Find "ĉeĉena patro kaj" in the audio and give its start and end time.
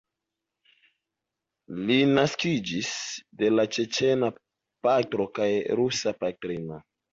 3.79-5.51